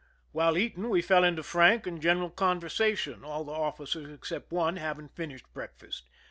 While 0.31 0.57
eating, 0.57 0.89
we 0.89 1.03
fell 1.03 1.23
into 1.23 1.43
frank 1.43 1.85
and 1.85 2.01
general 2.01 2.31
conversation, 2.31 3.23
all 3.23 3.43
the 3.43 3.51
ofl&cers 3.51 4.11
except 4.11 4.51
one 4.51 4.77
hav 4.77 4.97
ing 4.99 5.09
finished 5.09 5.45
breakfast. 5.53 6.09